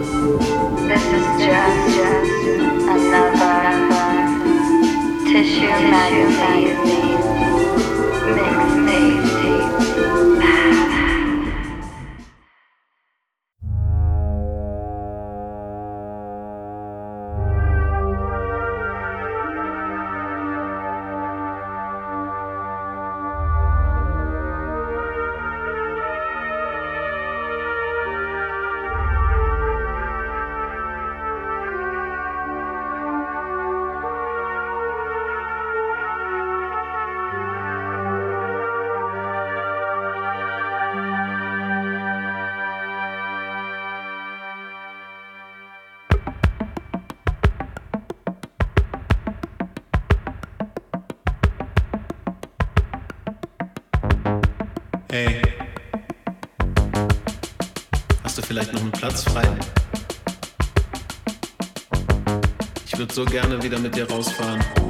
This 0.00 0.08
is 0.08 1.26
just, 1.44 1.94
just 1.94 2.88
another 2.88 3.68
tissue 5.30 5.68
magazine. 5.90 7.39
so 63.12 63.24
gerne 63.24 63.62
wieder 63.62 63.78
mit 63.78 63.94
dir 63.96 64.08
rausfahren. 64.08 64.89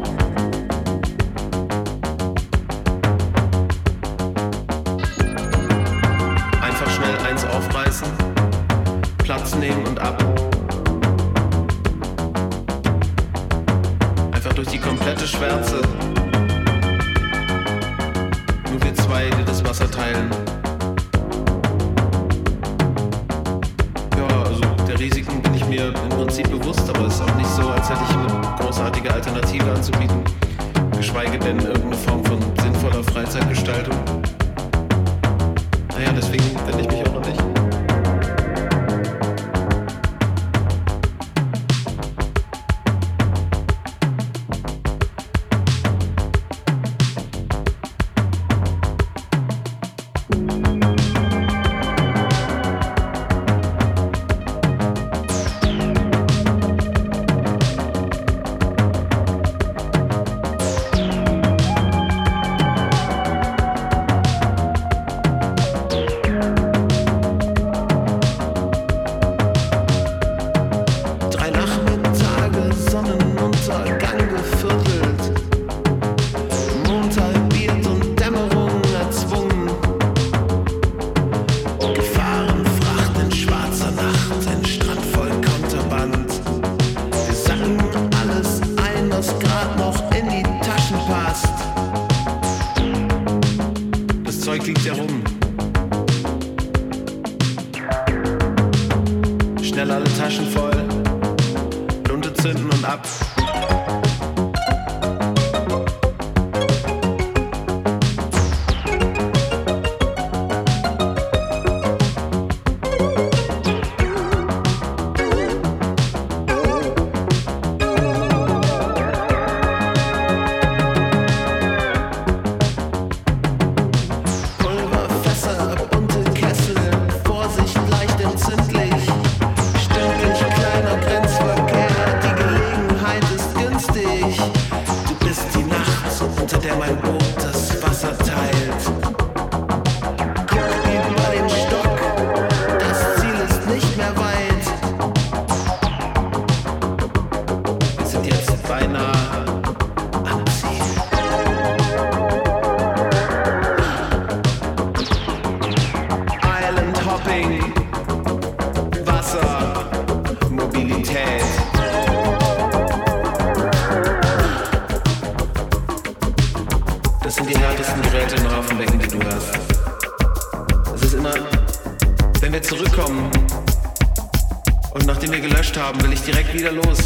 wieder 176.60 176.72
los. 176.72 176.98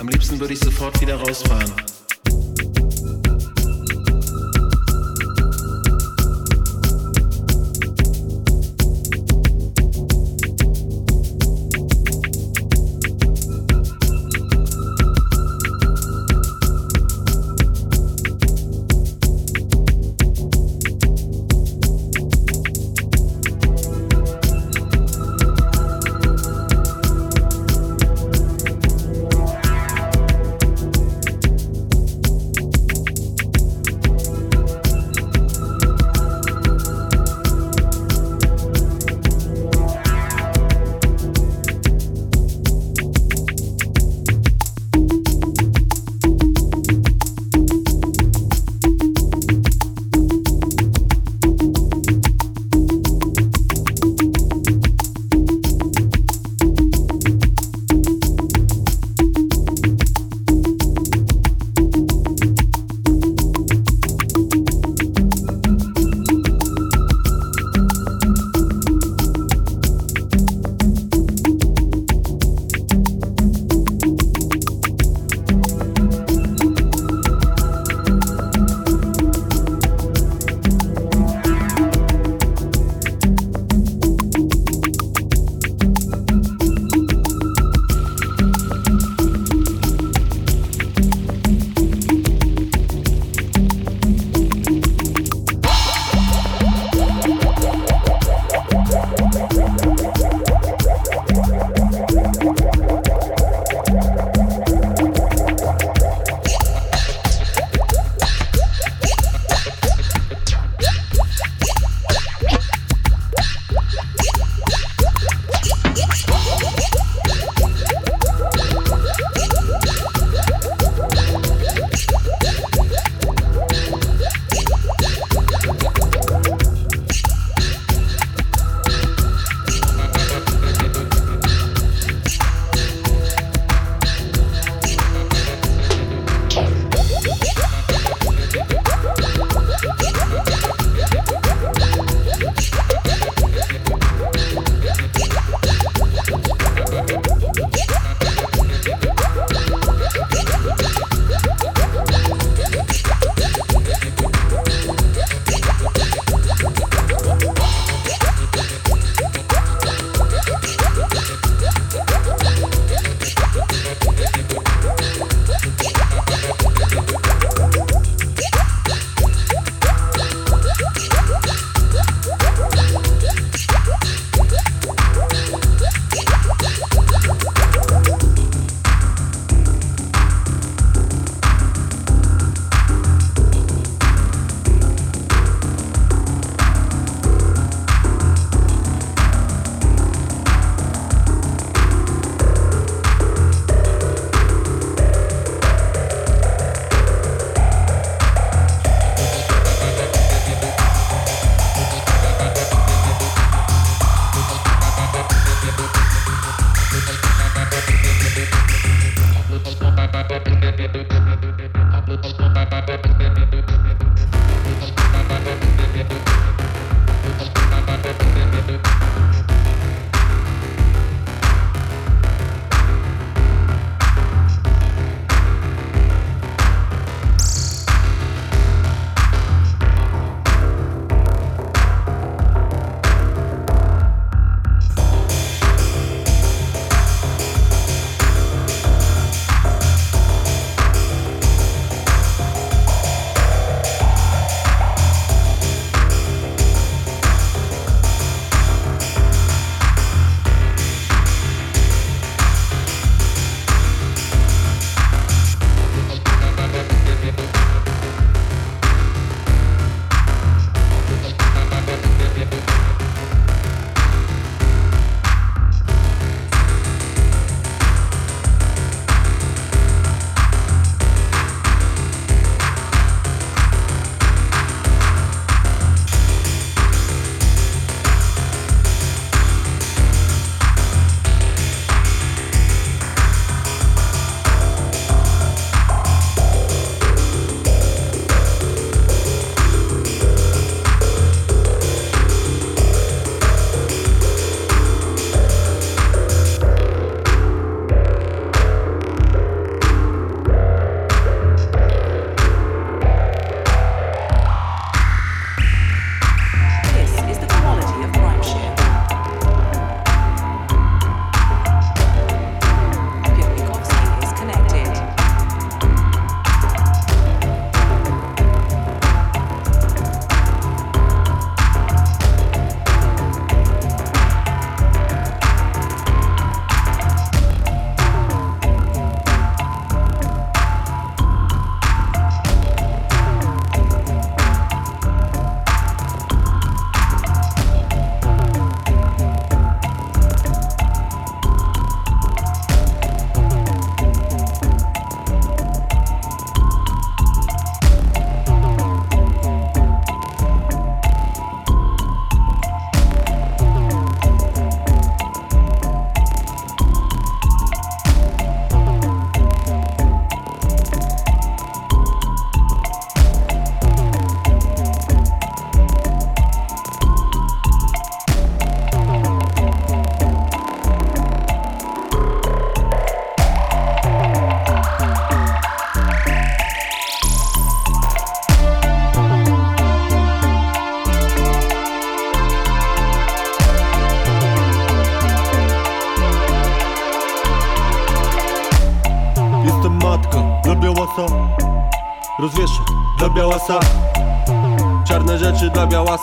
Am 0.00 0.08
liebsten 0.08 0.40
würde 0.40 0.52
ich 0.52 0.58
sofort 0.58 1.00
wieder 1.00 1.14
rausfahren. 1.14 1.72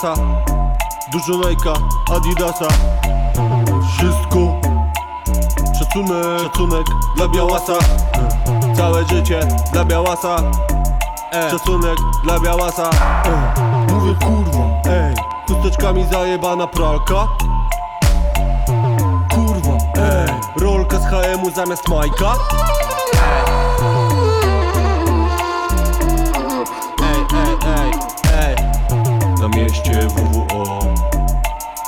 Białasa 0.05 0.23
Dużo 1.11 1.33
Nike'a, 1.33 1.73
Adidasa. 2.15 2.67
Wszystko. 3.97 4.39
Szacunek, 5.79 6.41
szacunek 6.43 6.85
dla 7.15 7.27
Białasa. 7.27 7.73
Całe 8.77 9.05
życie 9.05 9.39
dla 9.73 9.85
Białasa. 9.85 10.35
Szacunek 11.51 11.97
dla 12.23 12.39
Białasa. 12.39 12.89
Mówię 13.89 14.15
kurwa, 14.15 14.91
ej 14.91 15.15
Chusteczkami 15.47 16.05
zajebana 16.11 16.67
pralka. 16.67 17.27
Kurwa, 19.33 19.77
ej 19.97 20.33
Rolka 20.57 20.99
z 20.99 21.05
HM-u 21.05 21.51
zamiast 21.51 21.89
Majka. 21.89 22.35
Ej, 27.01 27.25
ej, 27.33 27.57
ej, 27.67 27.91
ej 27.91 28.04
mieście 29.75 30.07
WWO 30.07 30.79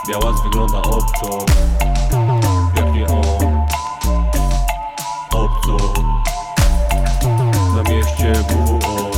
Białas 0.08 0.42
wygląda 0.44 0.78
obco 0.78 1.46
Jak 2.76 2.94
nie 2.94 3.08
on 3.08 3.66
Obco. 5.32 5.78
Na 7.76 7.84
mieście 7.90 8.34
WWO 8.34 9.12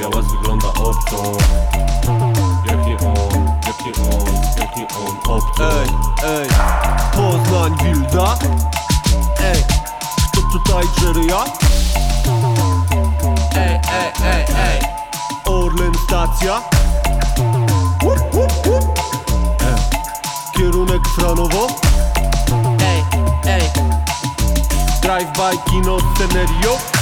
Białas 0.00 0.26
wygląda 0.26 0.68
obco 0.68 1.22
Jak 2.66 2.86
nie 2.86 2.96
on, 2.96 3.56
jak 3.66 3.86
nie 3.86 4.04
on, 4.04 4.34
jak 4.58 4.76
nie 4.76 4.86
on 4.88 5.36
Obco. 5.36 5.80
Ej, 5.80 5.88
ej 6.24 6.48
Poznań 7.12 7.78
Wilda? 7.82 8.38
Ej 9.40 9.64
Kto 10.32 10.40
tutaj 10.52 10.84
Jerryja? 11.02 11.44
Ej, 13.56 13.80
ej, 13.92 14.12
ej, 14.24 14.44
ej. 14.56 14.80
Orlen 15.44 15.92
stacja 16.06 16.77
co 21.28 21.34
nuovo? 21.34 21.66
Ehi, 22.80 23.04
hey, 23.44 23.60
ehi. 23.60 23.70
Drive 25.02 25.30
by, 25.36 25.58
kino, 25.70 25.98
scenario 26.14 26.97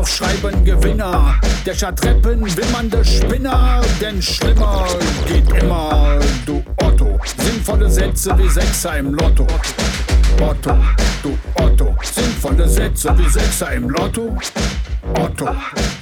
Preisausschreiben 0.00 0.64
Gewinner, 0.64 1.38
der 1.66 1.74
statt 1.74 1.98
Treppen 1.98 2.40
wimmernde 2.56 3.04
Spinner, 3.04 3.82
denn 4.00 4.22
schlimmer 4.22 4.86
geht 5.26 5.50
immer, 5.62 6.18
du 6.46 6.64
Otto. 6.76 7.20
Sinnvolle 7.36 7.90
Sätze 7.90 8.36
wie 8.38 8.48
Sechser 8.48 8.96
im 8.96 9.12
Lotto. 9.12 9.46
Otto, 10.40 10.74
du 11.22 11.38
Otto. 11.54 11.94
Sinnvolle 12.02 12.66
Sätze 12.66 13.14
wie 13.18 13.28
Sechser 13.28 13.72
im 13.72 13.90
Lotto. 13.90 14.38
Otto. 15.14 15.48
Otto. 15.48 15.99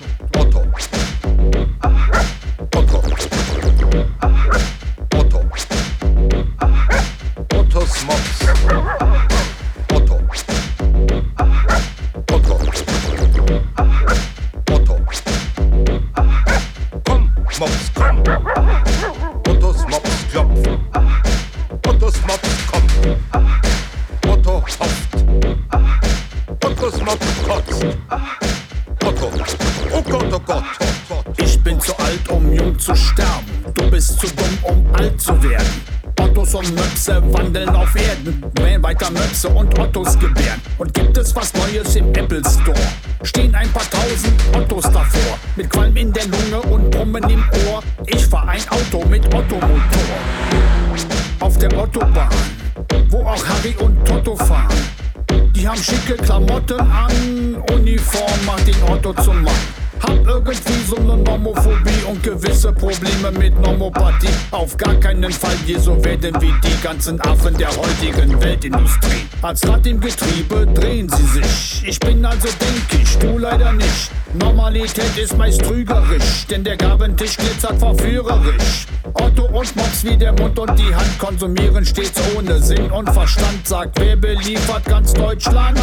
Klamotten 56.68 56.90
an, 56.90 57.62
Uniform 57.72 58.46
macht 58.46 58.66
den 58.66 58.82
Otto 58.82 59.14
zum 59.22 59.42
Mann. 59.42 59.54
Hab 60.00 60.26
irgendwie 60.26 60.84
so 60.86 60.96
eine 60.96 61.16
Nomophobie 61.16 62.04
und 62.06 62.22
gewisse 62.22 62.72
Probleme 62.72 63.32
mit 63.32 63.58
Nomopathie. 63.60 64.28
Auf 64.50 64.76
gar 64.76 64.94
keinen 64.96 65.32
Fall 65.32 65.56
hier 65.66 65.80
so 65.80 66.02
werden 66.04 66.40
wie 66.40 66.52
die 66.62 66.82
ganzen 66.82 67.20
Affen 67.22 67.56
der 67.56 67.68
heutigen 67.68 68.40
Weltindustrie. 68.40 69.26
Als 69.42 69.66
Rad 69.66 69.86
im 69.86 69.98
Getriebe 69.98 70.66
drehen 70.66 71.08
sie 71.08 71.40
sich. 71.40 71.84
Ich 71.86 71.98
bin 71.98 72.24
also 72.24 72.48
denk 72.60 73.02
ich, 73.02 73.18
du 73.18 73.38
leider 73.38 73.72
nicht. 73.72 74.10
Normalität 74.34 75.16
ist 75.16 75.36
meist 75.36 75.62
trügerisch, 75.64 76.46
denn 76.50 76.62
der 76.62 76.76
Gabentisch 76.76 77.36
glitzert 77.36 77.78
verführerisch. 77.78 78.86
Otto 79.14 79.46
und 79.46 79.74
Mops 79.74 80.04
wie 80.04 80.16
der 80.16 80.32
Mund 80.32 80.58
und 80.58 80.78
die 80.78 80.94
Hand 80.94 81.18
konsumieren 81.18 81.84
stets 81.84 82.20
ohne 82.36 82.62
Sinn 82.62 82.90
und 82.90 83.10
Verstand. 83.10 83.66
Sagt, 83.66 83.98
wer 83.98 84.16
beliefert 84.16 84.84
ganz 84.84 85.12
Deutschland? 85.14 85.78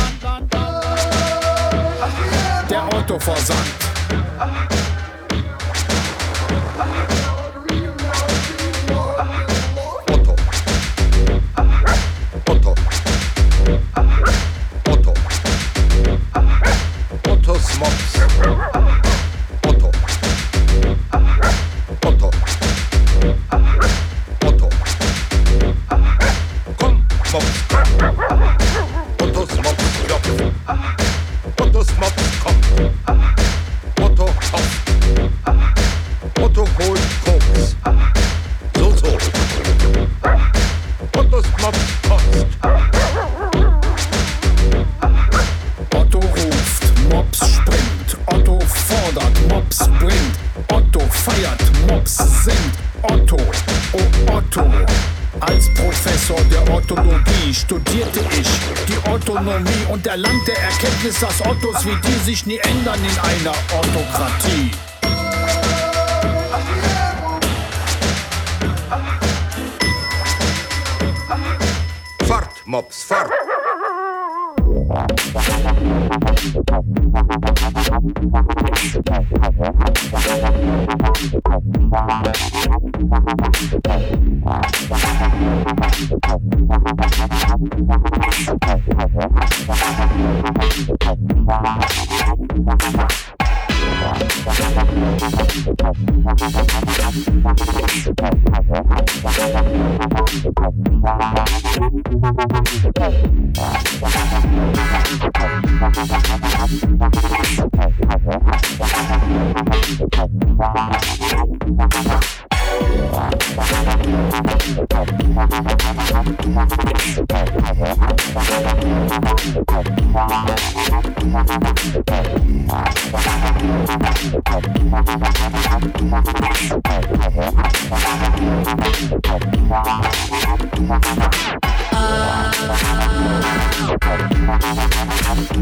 der 2.70 2.84
Autoversand. 2.94 3.85
nie. 62.46 62.60